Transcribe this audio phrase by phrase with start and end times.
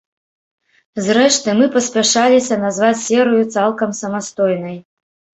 [1.07, 4.75] Зрэшты, мы паспяшаліся назваць серыю цалкам самастойнай.